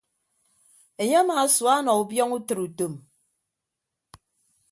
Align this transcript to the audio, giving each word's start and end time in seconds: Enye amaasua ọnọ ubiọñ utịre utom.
Enye 1.01 1.15
amaasua 1.21 1.71
ọnọ 1.79 1.91
ubiọñ 2.01 2.29
utịre 2.37 2.61
utom. 2.67 2.93